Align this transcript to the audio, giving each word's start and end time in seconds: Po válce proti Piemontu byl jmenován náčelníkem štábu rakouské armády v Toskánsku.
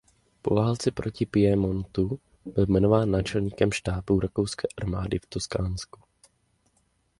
Po 0.41 0.55
válce 0.55 0.91
proti 0.91 1.25
Piemontu 1.25 2.19
byl 2.45 2.65
jmenován 2.67 3.11
náčelníkem 3.11 3.71
štábu 3.71 4.19
rakouské 4.19 4.67
armády 4.81 5.19
v 5.19 5.25
Toskánsku. 5.29 6.01